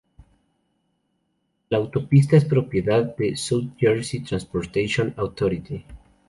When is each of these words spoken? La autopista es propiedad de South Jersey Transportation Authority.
La 1.69 1.77
autopista 1.77 2.35
es 2.35 2.43
propiedad 2.45 3.15
de 3.17 3.37
South 3.37 3.73
Jersey 3.77 4.21
Transportation 4.23 5.13
Authority. 5.15 5.85